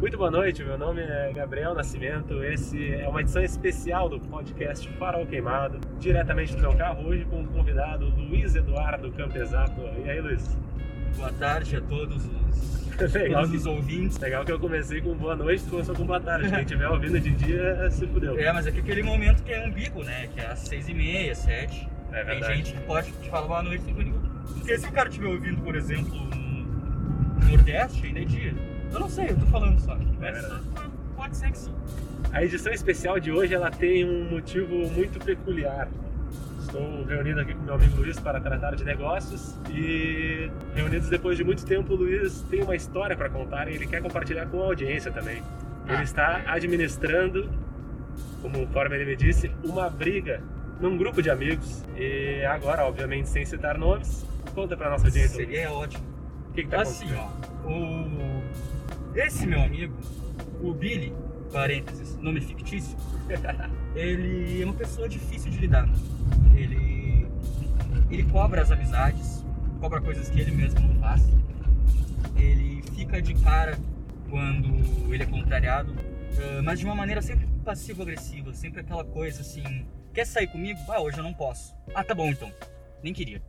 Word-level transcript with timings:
Muito 0.00 0.16
boa 0.16 0.30
noite, 0.30 0.64
meu 0.64 0.78
nome 0.78 1.02
é 1.02 1.30
Gabriel 1.34 1.74
Nascimento. 1.74 2.42
Esse 2.42 2.94
é 2.94 3.06
uma 3.06 3.20
edição 3.20 3.42
especial 3.42 4.08
do 4.08 4.18
podcast 4.18 4.88
Farol 4.98 5.26
Queimado, 5.26 5.78
diretamente 5.98 6.54
do 6.56 6.62
meu 6.62 6.74
carro, 6.74 7.06
hoje 7.06 7.26
com 7.26 7.42
o 7.42 7.46
convidado 7.46 8.06
Luiz 8.08 8.54
Eduardo 8.54 9.12
Campesato. 9.12 9.78
E 10.02 10.08
aí, 10.08 10.18
Luiz? 10.22 10.56
Boa 11.16 11.30
tarde 11.32 11.76
a 11.76 11.82
todos 11.82 12.24
os, 12.24 12.96
Legal 13.12 13.42
todos 13.42 13.50
que, 13.50 13.56
os 13.58 13.66
ouvintes. 13.66 14.18
legal 14.18 14.42
que 14.42 14.52
eu 14.52 14.58
comecei 14.58 15.02
com 15.02 15.14
boa 15.14 15.36
noite, 15.36 15.64
tu 15.64 15.70
começou 15.70 15.94
com 15.94 16.06
boa 16.06 16.20
tarde. 16.20 16.48
Quem 16.48 16.60
estiver 16.60 16.88
ouvindo 16.88 17.20
de 17.20 17.30
dia, 17.32 17.90
se 17.90 18.06
fudeu. 18.06 18.38
É, 18.38 18.50
mas 18.54 18.66
é 18.66 18.70
que 18.70 18.80
aquele 18.80 19.02
momento 19.02 19.42
que 19.42 19.52
é 19.52 19.66
ambíguo, 19.66 20.02
né? 20.02 20.28
Que 20.32 20.40
é 20.40 20.46
às 20.46 20.60
seis 20.60 20.88
e 20.88 20.94
meia, 20.94 21.34
sete. 21.34 21.86
É 22.10 22.24
Tem 22.24 22.42
gente 22.42 22.72
que 22.72 22.80
pode 22.84 23.12
te 23.12 23.28
falar 23.28 23.46
boa 23.46 23.62
noite 23.62 23.84
sem 23.84 23.94
perigo. 23.94 24.18
Porque 24.54 24.78
se 24.78 24.88
o 24.88 24.92
cara 24.92 25.10
estiver 25.10 25.28
ouvindo, 25.28 25.60
por 25.62 25.76
exemplo, 25.76 26.14
no 26.14 27.48
Nordeste, 27.50 28.06
ainda 28.06 28.20
é 28.20 28.24
dia. 28.24 28.79
Eu 28.92 29.00
não 29.00 29.08
sei, 29.08 29.30
eu 29.30 29.36
tô 29.38 29.46
falando 29.46 29.78
só. 29.80 29.96
Pode 31.16 31.36
ser 31.36 31.50
que 31.50 31.58
sim. 31.58 31.72
A 32.32 32.44
edição 32.44 32.72
especial 32.72 33.18
de 33.20 33.30
hoje 33.32 33.54
ela 33.54 33.70
tem 33.70 34.04
um 34.08 34.30
motivo 34.30 34.74
muito 34.90 35.18
peculiar. 35.24 35.88
Estou 36.60 37.04
reunido 37.04 37.40
aqui 37.40 37.54
com 37.54 37.62
meu 37.62 37.74
amigo 37.74 37.96
Luiz 37.96 38.18
para 38.20 38.40
tratar 38.40 38.76
de 38.76 38.84
negócios 38.84 39.56
e 39.70 40.50
reunidos 40.74 41.08
depois 41.08 41.36
de 41.36 41.42
muito 41.42 41.64
tempo, 41.64 41.94
o 41.94 41.96
Luiz 41.96 42.42
tem 42.50 42.62
uma 42.62 42.76
história 42.76 43.16
para 43.16 43.28
contar 43.28 43.68
e 43.68 43.74
ele 43.74 43.86
quer 43.86 44.00
compartilhar 44.00 44.46
com 44.46 44.62
a 44.62 44.66
audiência 44.66 45.10
também. 45.10 45.38
Ele 45.86 45.96
Ah. 45.96 46.02
está 46.02 46.42
administrando, 46.46 47.50
como 48.40 48.66
conforme 48.66 48.96
ele 48.96 49.06
me 49.06 49.16
disse, 49.16 49.50
uma 49.64 49.90
briga 49.90 50.40
num 50.80 50.96
grupo 50.96 51.20
de 51.20 51.28
amigos 51.30 51.82
e 51.96 52.44
agora, 52.44 52.86
obviamente, 52.86 53.28
sem 53.28 53.44
citar 53.44 53.76
nomes, 53.76 54.24
conta 54.54 54.76
para 54.76 54.90
nossa 54.90 55.06
audiência. 55.06 55.36
Seria 55.36 55.72
ótimo. 55.72 56.04
O 56.50 56.52
que 56.52 56.60
está 56.62 56.82
Assim, 56.82 57.06
acontecendo? 57.12 57.64
ó. 57.64 57.68
O... 57.68 58.39
Esse 59.14 59.44
meu 59.44 59.60
amigo, 59.60 59.94
o 60.62 60.72
Billy, 60.72 61.12
parênteses, 61.52 62.16
nome 62.18 62.40
fictício, 62.40 62.96
ele 63.94 64.62
é 64.62 64.64
uma 64.64 64.74
pessoa 64.74 65.08
difícil 65.08 65.50
de 65.50 65.58
lidar. 65.58 65.88
Ele, 66.54 67.26
ele 68.08 68.22
cobra 68.30 68.62
as 68.62 68.70
amizades, 68.70 69.44
cobra 69.80 70.00
coisas 70.00 70.28
que 70.28 70.40
ele 70.40 70.52
mesmo 70.52 70.80
não 70.80 71.00
faz. 71.00 71.22
Ele 72.36 72.82
fica 72.94 73.20
de 73.20 73.34
cara 73.34 73.76
quando 74.28 75.12
ele 75.12 75.24
é 75.24 75.26
contrariado, 75.26 75.92
eh, 76.38 76.60
mas 76.62 76.78
de 76.78 76.84
uma 76.84 76.94
maneira 76.94 77.20
sempre 77.20 77.48
passivo-agressiva, 77.64 78.54
sempre 78.54 78.80
aquela 78.80 79.04
coisa 79.04 79.40
assim: 79.40 79.86
quer 80.14 80.24
sair 80.24 80.46
comigo? 80.46 80.78
Ah, 80.88 81.00
hoje 81.00 81.18
eu 81.18 81.24
não 81.24 81.34
posso. 81.34 81.74
Ah, 81.94 82.04
tá 82.04 82.14
bom 82.14 82.28
então. 82.28 82.52
Nem 83.02 83.12
queria. 83.12 83.42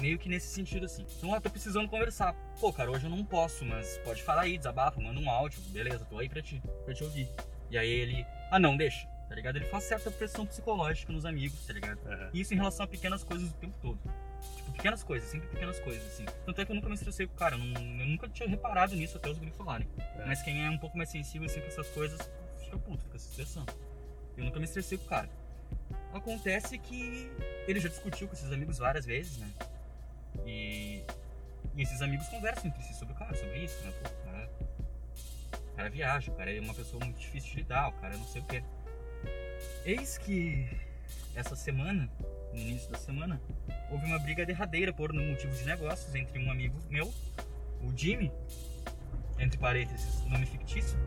Meio 0.00 0.18
que 0.18 0.28
nesse 0.28 0.48
sentido 0.48 0.86
assim. 0.86 1.04
Então, 1.16 1.34
ah, 1.34 1.40
tô 1.40 1.50
precisando 1.50 1.88
conversar. 1.88 2.32
Pô, 2.60 2.72
cara, 2.72 2.90
hoje 2.90 3.04
eu 3.06 3.10
não 3.10 3.24
posso, 3.24 3.64
mas 3.64 3.98
pode 3.98 4.22
falar 4.22 4.42
aí, 4.42 4.56
desabafa, 4.56 5.00
manda 5.00 5.18
um 5.20 5.28
áudio, 5.30 5.60
beleza, 5.70 6.04
tô 6.04 6.18
aí 6.18 6.28
pra 6.28 6.40
ti, 6.42 6.62
pra 6.84 6.94
te 6.94 7.02
ouvir. 7.04 7.28
E 7.70 7.76
aí 7.76 7.88
ele, 7.90 8.24
ah 8.50 8.58
não, 8.58 8.76
deixa, 8.76 9.06
tá 9.28 9.34
ligado? 9.34 9.56
Ele 9.56 9.64
faz 9.66 9.84
certa 9.84 10.10
pressão 10.10 10.46
psicológica 10.46 11.12
nos 11.12 11.24
amigos, 11.24 11.66
tá 11.66 11.72
ligado? 11.72 11.98
E 12.32 12.40
isso 12.40 12.54
em 12.54 12.56
relação 12.56 12.84
a 12.84 12.88
pequenas 12.88 13.22
coisas 13.24 13.50
o 13.50 13.54
tempo 13.54 13.76
todo. 13.82 13.98
Tipo, 14.56 14.72
pequenas 14.72 15.02
coisas, 15.02 15.28
sempre 15.28 15.48
pequenas 15.48 15.80
coisas, 15.80 16.06
assim. 16.06 16.24
Tanto 16.46 16.60
é 16.60 16.64
que 16.64 16.70
eu 16.70 16.76
nunca 16.76 16.88
me 16.88 16.94
estressei 16.94 17.26
com 17.26 17.34
o 17.34 17.36
cara, 17.36 17.56
eu, 17.56 17.58
não- 17.58 18.00
eu 18.00 18.06
nunca 18.06 18.28
tinha 18.28 18.48
reparado 18.48 18.94
nisso 18.94 19.16
até 19.18 19.28
os 19.28 19.36
gringos 19.38 19.56
falarem. 19.56 19.88
É. 19.98 20.24
Mas 20.26 20.40
quem 20.42 20.64
é 20.64 20.70
um 20.70 20.78
pouco 20.78 20.96
mais 20.96 21.10
sensível, 21.10 21.46
assim, 21.46 21.60
com 21.60 21.66
essas 21.66 21.88
coisas, 21.90 22.18
fica 22.64 22.78
puto, 22.78 23.02
fica 23.04 23.18
se 23.18 23.28
estressando. 23.30 23.72
Eu 24.36 24.44
nunca 24.44 24.58
me 24.60 24.64
estressei 24.64 24.96
com 24.96 25.04
o 25.04 25.08
cara. 25.08 25.28
Acontece 26.14 26.78
que 26.78 27.30
ele 27.66 27.80
já 27.80 27.88
discutiu 27.88 28.28
com 28.28 28.34
esses 28.34 28.50
amigos 28.52 28.78
várias 28.78 29.04
vezes, 29.04 29.36
né? 29.38 29.50
Esses 31.88 32.02
amigos 32.02 32.28
conversam 32.28 32.66
entre 32.66 32.82
si 32.82 32.92
sobre 32.92 33.14
o 33.14 33.16
cara, 33.16 33.34
sobre 33.34 33.64
isso, 33.64 33.82
né? 33.82 33.92
Pô, 34.02 34.08
o 34.10 34.24
cara, 34.26 34.50
o 35.54 35.74
cara 35.74 35.88
viaja, 35.88 36.30
o 36.30 36.34
cara 36.34 36.54
é 36.54 36.60
uma 36.60 36.74
pessoa 36.74 37.02
muito 37.02 37.18
difícil 37.18 37.50
de 37.50 37.56
lidar, 37.56 37.88
o 37.88 37.92
cara 37.92 38.14
não 38.14 38.26
sei 38.26 38.42
o 38.42 38.44
quê. 38.44 38.62
Eis 39.86 40.18
que 40.18 40.68
essa 41.34 41.56
semana, 41.56 42.10
no 42.52 42.58
início 42.58 42.90
da 42.90 42.98
semana, 42.98 43.40
houve 43.90 44.04
uma 44.04 44.18
briga 44.18 44.44
derradeira 44.44 44.92
por 44.92 45.14
motivos 45.14 45.58
de 45.60 45.64
negócios 45.64 46.14
entre 46.14 46.38
um 46.38 46.50
amigo 46.50 46.78
meu, 46.90 47.12
o 47.82 47.96
Jimmy, 47.96 48.30
entre 49.38 49.58
parênteses, 49.58 50.22
nome 50.26 50.44
fictício, 50.44 50.98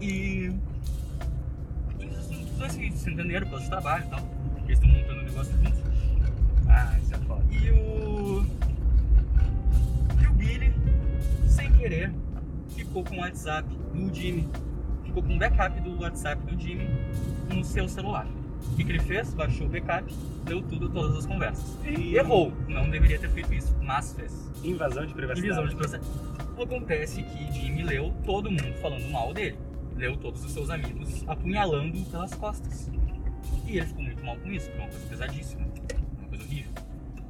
e 0.00 0.52
os 2.00 2.50
dois 2.58 2.72
se 2.72 3.10
entenderam 3.10 3.48
de 3.48 3.68
trabalho 3.68 4.04
e 4.06 4.10
tal, 4.10 4.20
eles 4.64 4.70
estão 4.70 4.88
montando 4.88 5.20
um 5.20 5.24
negócio 5.24 5.52
juntos. 5.56 5.80
Ah, 6.68 6.98
isso 7.00 7.14
é 7.14 7.18
foda. 7.18 7.44
E 7.54 7.70
o. 7.70 8.07
querer, 11.78 12.12
ficou 12.74 13.04
com 13.04 13.16
o 13.16 13.20
WhatsApp 13.20 13.68
do 13.94 14.14
Jimmy. 14.14 14.48
Ficou 15.04 15.22
com 15.22 15.34
o 15.34 15.38
backup 15.38 15.80
do 15.80 16.00
WhatsApp 16.00 16.42
do 16.42 16.60
Jimmy 16.60 16.88
no 17.48 17.64
seu 17.64 17.88
celular. 17.88 18.26
O 18.72 18.76
que, 18.76 18.84
que 18.84 18.90
ele 18.90 18.98
fez? 18.98 19.32
Baixou 19.32 19.66
o 19.66 19.70
backup, 19.70 20.12
leu 20.46 20.62
tudo, 20.62 20.88
todas 20.88 21.16
as 21.16 21.26
conversas. 21.26 21.78
E 21.84 22.16
Errou, 22.16 22.52
não 22.68 22.90
deveria 22.90 23.18
ter 23.18 23.30
feito 23.30 23.54
isso, 23.54 23.74
mas 23.80 24.12
fez. 24.12 24.32
Invasão 24.62 25.06
de 25.06 25.14
privacidade. 25.14 25.54
Divisão 25.54 25.68
de 25.68 25.76
processo. 25.76 26.38
Acontece 26.60 27.22
que 27.22 27.52
Jimmy 27.52 27.84
leu 27.84 28.12
todo 28.24 28.50
mundo 28.50 28.74
falando 28.82 29.08
mal 29.10 29.32
dele. 29.32 29.56
Leu 29.96 30.16
todos 30.16 30.44
os 30.44 30.52
seus 30.52 30.70
amigos 30.70 31.24
apunhalando 31.26 32.04
pelas 32.06 32.34
costas. 32.34 32.90
E 33.66 33.78
ele 33.78 33.86
ficou 33.86 34.02
muito 34.02 34.24
mal 34.24 34.36
com 34.36 34.50
isso, 34.50 34.66
porque 34.66 34.80
é 34.80 34.84
uma 34.84 34.90
coisa 34.90 35.06
pesadíssima. 35.06 35.66
Uma 36.18 36.28
coisa 36.28 36.44
horrível. 36.44 36.72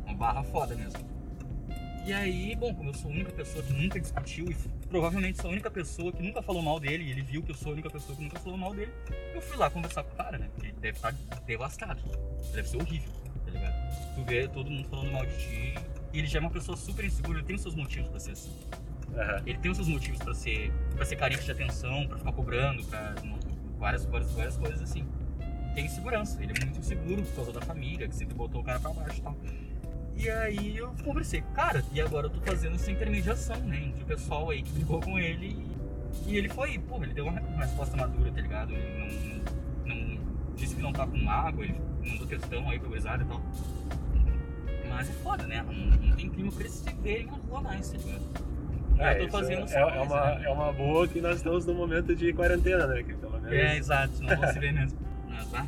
Uma 0.06 0.14
barra 0.14 0.42
foda 0.42 0.74
mesmo. 0.74 1.17
E 2.08 2.12
aí, 2.14 2.56
bom, 2.56 2.74
como 2.74 2.88
eu 2.88 2.94
sou 2.94 3.10
a 3.10 3.14
única 3.14 3.30
pessoa 3.30 3.62
que 3.62 3.70
nunca 3.70 4.00
discutiu 4.00 4.46
e 4.50 4.54
provavelmente 4.88 5.42
sou 5.42 5.50
a 5.50 5.52
única 5.52 5.70
pessoa 5.70 6.10
que 6.10 6.22
nunca 6.22 6.40
falou 6.40 6.62
mal 6.62 6.80
dele, 6.80 7.04
e 7.04 7.10
ele 7.10 7.20
viu 7.20 7.42
que 7.42 7.50
eu 7.50 7.54
sou 7.54 7.68
a 7.68 7.72
única 7.74 7.90
pessoa 7.90 8.16
que 8.16 8.22
nunca 8.24 8.38
falou 8.38 8.56
mal 8.56 8.74
dele, 8.74 8.90
eu 9.34 9.42
fui 9.42 9.58
lá 9.58 9.68
conversar 9.68 10.02
com 10.04 10.14
o 10.14 10.16
cara, 10.16 10.38
né? 10.38 10.48
Porque 10.54 10.68
ele 10.68 10.76
deve 10.80 10.96
estar 10.96 11.12
devastado. 11.44 12.00
Deve 12.54 12.66
ser 12.66 12.78
horrível, 12.78 13.12
tá 13.44 13.50
ligado? 13.50 14.14
Tu 14.14 14.24
vê 14.24 14.48
todo 14.48 14.70
mundo 14.70 14.88
falando 14.88 15.12
mal 15.12 15.26
de 15.26 15.36
ti, 15.36 15.74
e 16.14 16.18
ele 16.18 16.26
já 16.26 16.38
é 16.38 16.40
uma 16.40 16.50
pessoa 16.50 16.78
super 16.78 17.04
insegura, 17.04 17.40
ele 17.40 17.46
tem 17.46 17.56
os 17.56 17.60
seus 17.60 17.74
motivos 17.74 18.08
pra 18.08 18.20
ser 18.20 18.30
assim. 18.30 18.56
Aham. 19.14 19.42
Ele 19.44 19.58
tem 19.58 19.70
os 19.70 19.76
seus 19.76 19.88
motivos 19.88 20.18
pra 20.18 20.34
ser, 20.34 20.72
pra 20.96 21.04
ser 21.04 21.16
carente 21.16 21.44
de 21.44 21.52
atenção, 21.52 22.06
pra 22.06 22.16
ficar 22.16 22.32
cobrando, 22.32 22.84
pra 22.84 23.16
várias, 23.76 24.06
várias, 24.06 24.32
várias 24.32 24.56
coisas 24.56 24.80
assim. 24.80 25.06
Tem 25.74 25.84
insegurança, 25.84 26.42
ele 26.42 26.54
é 26.56 26.64
muito 26.64 26.78
inseguro 26.78 27.22
por 27.22 27.34
causa 27.34 27.52
da 27.52 27.60
família, 27.60 28.08
que 28.08 28.16
sempre 28.16 28.34
botou 28.34 28.62
o 28.62 28.64
cara 28.64 28.80
pra 28.80 28.94
baixo 28.94 29.18
e 29.18 29.22
tal. 29.22 29.36
E 30.18 30.28
aí 30.28 30.76
eu 30.76 30.92
conversei 31.04 31.42
cara, 31.54 31.84
e 31.92 32.00
agora 32.00 32.26
eu 32.26 32.30
tô 32.30 32.40
fazendo 32.40 32.74
essa 32.74 32.90
intermediação, 32.90 33.56
né, 33.60 33.84
entre 33.84 34.02
o 34.02 34.06
pessoal 34.06 34.50
aí 34.50 34.62
que 34.62 34.72
brigou 34.72 35.00
com 35.00 35.16
ele 35.16 35.64
e, 36.26 36.36
ele 36.36 36.48
foi, 36.48 36.76
pô, 36.78 37.02
ele 37.02 37.14
deu 37.14 37.26
uma, 37.26 37.40
uma 37.40 37.64
resposta 37.64 37.96
madura, 37.96 38.32
tá 38.32 38.40
ligado? 38.40 38.74
Ele 38.74 39.44
não, 39.86 39.94
não, 39.94 40.18
disse 40.56 40.74
que 40.74 40.82
não 40.82 40.92
tá 40.92 41.06
com 41.06 41.30
água, 41.30 41.64
ele 41.64 41.80
mandou 42.04 42.26
textão 42.26 42.68
aí 42.68 42.78
pra 42.80 42.88
gurizada 42.88 43.22
e 43.22 43.26
tal. 43.26 43.40
Mas 44.88 45.08
é 45.08 45.12
foda, 45.12 45.46
né? 45.46 45.62
Não, 45.62 45.72
não 45.72 46.16
tem 46.16 46.28
clima 46.28 46.50
pra 46.50 46.60
eles 46.60 46.72
se 46.72 46.92
verem 46.94 47.26
na 47.26 47.32
rua 47.32 47.60
mais, 47.60 47.90
tá 47.90 47.98
ligado? 47.98 48.22
É, 48.98 49.22
eu 49.22 49.26
tô 49.26 49.38
fazendo 49.38 49.70
é, 49.70 49.74
é 49.74 49.82
coisa, 49.82 50.02
uma, 50.02 50.34
né? 50.34 50.44
é 50.44 50.50
uma 50.50 50.72
boa 50.72 51.06
que 51.06 51.20
nós 51.20 51.36
estamos 51.36 51.64
no 51.64 51.74
momento 51.74 52.16
de 52.16 52.32
quarentena, 52.32 52.86
né? 52.88 53.02
Que 53.04 53.14
pelo 53.14 53.40
menos. 53.40 53.52
É, 53.52 53.76
exato, 53.76 54.12
não 54.20 54.36
vou 54.36 54.48
se 54.48 54.58
ver 54.58 54.72
mesmo. 54.72 54.98
Mas, 55.28 55.54
ah, 55.54 55.66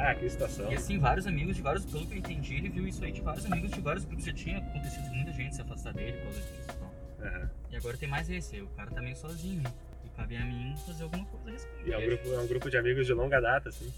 Ah, 0.00 0.14
que 0.14 0.28
situação. 0.30 0.72
E 0.72 0.74
assim, 0.74 0.98
vários 0.98 1.26
amigos 1.26 1.56
de 1.56 1.62
vários, 1.62 1.84
pelo 1.84 2.06
que 2.06 2.14
eu 2.14 2.18
entendi, 2.18 2.54
ele 2.54 2.70
viu 2.70 2.88
isso 2.88 3.04
aí 3.04 3.12
de 3.12 3.20
vários 3.20 3.44
amigos 3.44 3.70
de 3.70 3.80
vários 3.82 4.04
grupos. 4.06 4.24
Já 4.24 4.32
tinha 4.32 4.58
acontecido 4.58 5.04
muita 5.10 5.32
gente 5.32 5.54
se 5.54 5.60
afastar 5.60 5.92
dele 5.92 6.12
por 6.12 6.22
causa 6.22 6.40
disso 6.40 6.62
e 6.62 6.72
tal. 6.72 6.94
Aham. 7.20 7.50
E 7.70 7.76
agora 7.76 7.96
tem 7.98 8.08
mais 8.08 8.30
esse, 8.30 8.60
o 8.62 8.66
cara 8.68 8.90
tá 8.90 9.02
meio 9.02 9.16
sozinho. 9.16 9.62
E 10.02 10.08
cabe 10.16 10.38
a 10.38 10.44
mim 10.44 10.74
fazer 10.86 11.02
alguma 11.02 11.26
coisa 11.26 11.50
a 11.50 11.52
respeito. 11.52 11.86
E 11.86 11.92
é 11.92 11.98
um, 11.98 12.06
grupo, 12.06 12.32
é 12.32 12.38
um 12.40 12.46
grupo 12.46 12.70
de 12.70 12.78
amigos 12.78 13.06
de 13.06 13.12
longa 13.12 13.40
data, 13.40 13.68
assim. 13.68 13.92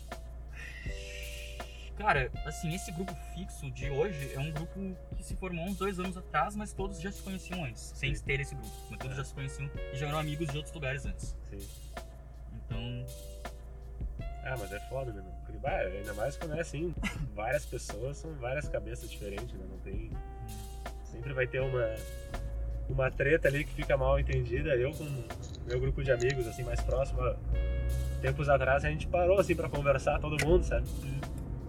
Cara, 1.96 2.32
assim, 2.46 2.74
esse 2.74 2.90
grupo 2.90 3.14
fixo 3.32 3.70
de 3.70 3.88
hoje 3.88 4.32
é 4.34 4.40
um 4.40 4.50
grupo 4.50 4.96
que 5.16 5.22
se 5.22 5.36
formou 5.36 5.66
uns 5.66 5.76
dois 5.76 6.00
anos 6.00 6.16
atrás, 6.16 6.56
mas 6.56 6.72
todos 6.72 7.00
já 7.00 7.12
se 7.12 7.22
conheciam 7.22 7.64
antes, 7.64 7.92
sem 7.94 8.12
Sim. 8.12 8.24
ter 8.24 8.40
esse 8.40 8.56
grupo. 8.56 8.74
Mas 8.90 8.98
todos 8.98 9.16
já 9.16 9.22
se 9.22 9.32
conheciam 9.32 9.70
e 9.92 9.96
já 9.96 10.08
eram 10.08 10.18
amigos 10.18 10.48
de 10.48 10.56
outros 10.56 10.74
lugares 10.74 11.06
antes. 11.06 11.36
Sim. 11.48 11.60
Então, 12.56 13.06
Ah, 14.44 14.56
mas 14.58 14.72
é 14.72 14.80
foda, 14.80 15.12
né? 15.12 15.22
Bah, 15.60 15.70
ainda 15.78 16.12
mais 16.14 16.36
quando 16.36 16.54
é 16.56 16.60
assim, 16.60 16.92
várias 17.34 17.64
pessoas 17.64 18.16
são 18.16 18.32
várias 18.34 18.68
cabeças 18.68 19.08
diferentes, 19.08 19.54
né? 19.54 19.64
Não 19.70 19.78
tem. 19.78 20.10
Sempre 21.04 21.32
vai 21.32 21.46
ter 21.46 21.60
uma, 21.60 21.94
uma 22.88 23.10
treta 23.12 23.46
ali 23.46 23.64
que 23.64 23.72
fica 23.74 23.96
mal 23.96 24.18
entendida. 24.18 24.70
Eu 24.74 24.90
com 24.92 25.04
meu 25.66 25.78
grupo 25.78 26.02
de 26.02 26.10
amigos, 26.10 26.48
assim, 26.48 26.64
mais 26.64 26.80
próximo, 26.80 27.20
tempos 28.20 28.48
atrás 28.48 28.84
a 28.84 28.88
gente 28.90 29.06
parou, 29.06 29.38
assim, 29.38 29.54
pra 29.54 29.68
conversar, 29.68 30.18
todo 30.18 30.44
mundo, 30.44 30.64
sabe? 30.64 30.88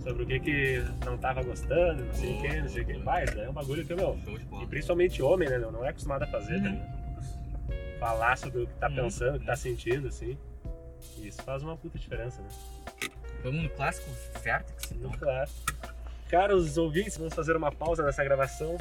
Sobre 0.02 0.24
o 0.24 0.26
que 0.26 0.40
que 0.40 0.84
não 1.06 1.18
tava 1.18 1.44
gostando, 1.44 2.04
não 2.04 2.14
sei 2.16 2.34
o 2.38 2.42
que, 2.42 2.62
não 2.62 2.70
sei 2.70 2.82
o 2.82 2.86
que. 2.86 2.92
Isso 2.94 3.06
daí 3.06 3.46
é 3.46 3.50
um 3.50 3.54
bagulho 3.54 3.86
que, 3.86 3.94
meu, 3.94 4.20
e 4.64 4.66
principalmente 4.68 5.22
homem, 5.22 5.48
né, 5.50 5.60
meu? 5.60 5.72
Não 5.72 5.86
é 5.86 5.90
acostumado 5.90 6.24
a 6.24 6.28
fazer, 6.28 6.60
tá 6.62 6.70
ligado? 6.70 8.00
Falar 8.00 8.38
sobre 8.38 8.64
o 8.64 8.68
que 8.68 8.74
tá 8.74 8.90
Uhum. 8.90 8.96
pensando, 8.96 9.36
o 9.36 9.40
que 9.40 9.46
tá 9.46 9.56
sentindo, 9.56 10.08
assim. 10.08 10.36
E 11.18 11.28
isso 11.28 11.42
faz 11.44 11.62
uma 11.64 11.76
puta 11.78 11.98
diferença, 11.98 12.42
né? 12.42 12.50
Vamos 13.44 13.64
no 13.64 13.70
clássico 13.70 14.10
Vertex, 14.42 14.92
então. 14.92 15.10
Muito 15.10 15.20
claro. 15.20 15.50
Caros 16.30 16.78
ouvintes, 16.78 17.18
vamos 17.18 17.34
fazer 17.34 17.56
uma 17.56 17.72
pausa 17.72 18.04
nessa 18.04 18.24
gravação. 18.24 18.78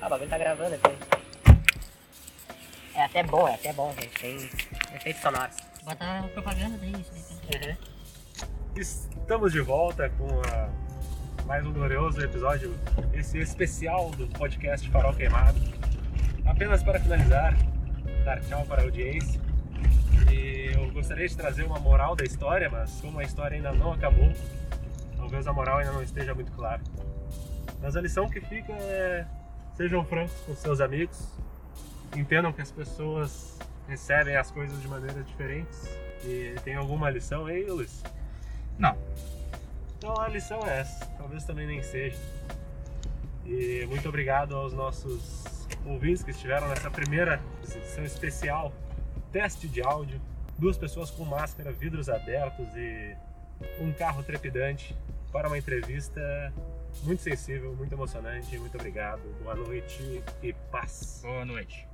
Ah, 0.00 0.06
o 0.06 0.10
bagulho 0.10 0.28
tá 0.30 0.38
gravando 0.38 0.74
aqui. 0.74 0.96
É 2.94 3.04
até 3.04 3.22
bom, 3.22 3.48
é 3.48 3.54
até 3.54 3.72
bom, 3.72 3.92
gente. 3.94 4.18
Tem 4.20 4.36
efeitos 4.96 5.22
sonoros. 5.22 5.56
Bota 5.84 6.28
propaganda 6.32 6.78
daí, 6.78 6.92
isso 6.92 7.10
daí. 7.50 7.70
Uhum. 7.70 7.76
Estamos 8.76 9.52
de 9.52 9.60
volta 9.60 10.08
com 10.10 10.28
a- 10.42 10.83
mais 11.46 11.66
um 11.66 11.72
glorioso 11.72 12.20
episódio, 12.22 12.74
esse 13.12 13.38
especial 13.38 14.10
do 14.12 14.26
podcast 14.28 14.88
Farol 14.88 15.12
Queimado. 15.12 15.58
Apenas 16.46 16.82
para 16.82 16.98
finalizar, 16.98 17.54
dar 18.24 18.40
tchau 18.40 18.64
para 18.64 18.80
a 18.80 18.84
audiência. 18.84 19.40
E 20.32 20.72
eu 20.74 20.90
gostaria 20.90 21.28
de 21.28 21.36
trazer 21.36 21.64
uma 21.64 21.78
moral 21.78 22.16
da 22.16 22.24
história, 22.24 22.70
mas 22.70 22.98
como 23.00 23.18
a 23.18 23.22
história 23.22 23.56
ainda 23.56 23.72
não 23.72 23.92
acabou, 23.92 24.32
talvez 25.16 25.46
a 25.46 25.52
moral 25.52 25.78
ainda 25.78 25.92
não 25.92 26.02
esteja 26.02 26.34
muito 26.34 26.50
clara. 26.52 26.80
Mas 27.82 27.94
a 27.94 28.00
lição 28.00 28.28
que 28.28 28.40
fica 28.40 28.72
é: 28.72 29.26
sejam 29.74 30.02
francos 30.04 30.36
com 30.46 30.54
seus 30.54 30.80
amigos, 30.80 31.38
entendam 32.16 32.52
que 32.52 32.62
as 32.62 32.70
pessoas 32.70 33.58
recebem 33.86 34.36
as 34.36 34.50
coisas 34.50 34.80
de 34.80 34.88
maneiras 34.88 35.26
diferentes. 35.26 35.86
E 36.24 36.54
tem 36.64 36.74
alguma 36.74 37.10
lição 37.10 37.44
aí, 37.44 37.64
Luiz? 37.66 38.02
Não. 38.78 38.96
Então 40.04 40.20
a 40.20 40.28
lição 40.28 40.60
é 40.66 40.80
essa, 40.80 41.06
talvez 41.16 41.44
também 41.44 41.66
nem 41.66 41.82
seja. 41.82 42.18
E 43.46 43.86
muito 43.88 44.06
obrigado 44.06 44.54
aos 44.54 44.74
nossos 44.74 45.66
ouvintes 45.86 46.22
que 46.22 46.30
estiveram 46.30 46.68
nessa 46.68 46.90
primeira 46.90 47.40
edição 47.62 48.04
especial, 48.04 48.70
teste 49.32 49.66
de 49.66 49.80
áudio, 49.80 50.20
duas 50.58 50.76
pessoas 50.76 51.10
com 51.10 51.24
máscara, 51.24 51.72
vidros 51.72 52.10
abertos 52.10 52.66
e 52.76 53.16
um 53.80 53.94
carro 53.94 54.22
trepidante 54.22 54.94
para 55.32 55.48
uma 55.48 55.56
entrevista 55.56 56.52
muito 57.02 57.22
sensível, 57.22 57.74
muito 57.74 57.94
emocionante. 57.94 58.58
Muito 58.58 58.74
obrigado, 58.74 59.22
boa 59.42 59.54
noite 59.54 60.22
e 60.42 60.52
paz. 60.70 61.20
Boa 61.22 61.46
noite. 61.46 61.93